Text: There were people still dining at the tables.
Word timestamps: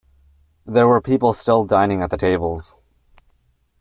There 0.65 0.87
were 0.87 0.99
people 0.99 1.31
still 1.31 1.63
dining 1.63 2.01
at 2.01 2.09
the 2.09 2.17
tables. 2.17 2.75